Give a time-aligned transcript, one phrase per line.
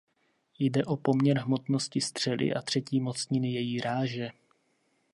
[0.59, 4.29] Jde o poměr hmotnosti střely a třetí mocniny její ráže.